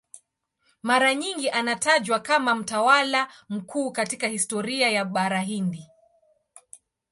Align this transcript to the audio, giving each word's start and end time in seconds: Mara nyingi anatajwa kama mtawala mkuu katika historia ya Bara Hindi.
Mara 0.83 1.15
nyingi 1.15 1.49
anatajwa 1.49 2.19
kama 2.19 2.55
mtawala 2.55 3.27
mkuu 3.49 3.91
katika 3.91 4.27
historia 4.27 4.89
ya 4.89 5.05
Bara 5.05 5.41
Hindi. 5.41 5.87